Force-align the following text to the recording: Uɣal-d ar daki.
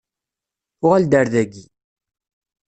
Uɣal-d 0.85 1.13
ar 1.19 1.27
daki. 1.33 1.65